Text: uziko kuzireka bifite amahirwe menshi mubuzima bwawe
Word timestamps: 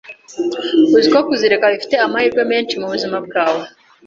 uziko 0.97 1.19
kuzireka 1.27 1.71
bifite 1.73 1.95
amahirwe 2.05 2.41
menshi 2.51 2.73
mubuzima 2.81 3.17
bwawe 3.25 3.63